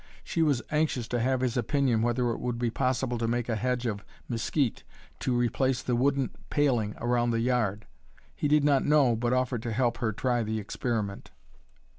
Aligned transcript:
She 0.23 0.41
was 0.41 0.63
anxious 0.71 1.07
to 1.09 1.19
have 1.19 1.41
his 1.41 1.55
opinion 1.55 2.01
whether 2.01 2.31
it 2.31 2.39
would 2.39 2.57
be 2.57 2.71
possible 2.71 3.19
to 3.19 3.27
make 3.27 3.47
a 3.47 3.55
hedge 3.55 3.85
of 3.85 4.03
mesquite 4.27 4.83
to 5.19 5.37
replace 5.37 5.83
the 5.83 5.95
wooden 5.95 6.31
paling 6.49 6.95
around 6.97 7.29
the 7.29 7.39
yard; 7.39 7.85
he 8.35 8.47
did 8.47 8.63
not 8.63 8.83
know, 8.83 9.15
but 9.15 9.31
offered 9.31 9.61
to 9.61 9.71
help 9.71 9.97
her 9.99 10.11
try 10.11 10.41
the 10.41 10.57
experiment. 10.57 11.29